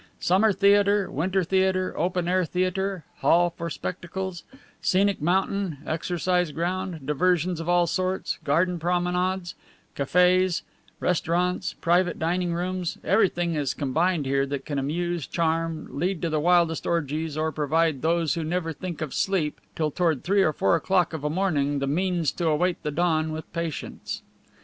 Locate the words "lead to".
15.91-16.31